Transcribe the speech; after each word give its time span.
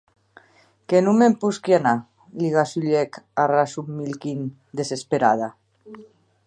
Que 0.87 0.97
non 1.05 1.15
me’n 1.19 1.33
posqui 1.41 1.71
anar, 1.77 1.95
li 2.39 2.49
gasulhèc 2.55 3.11
a 3.41 3.43
Rasumikhine, 3.53 4.47
desesperada. 4.79 5.47